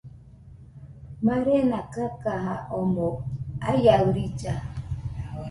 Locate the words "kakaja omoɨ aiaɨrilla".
1.93-4.53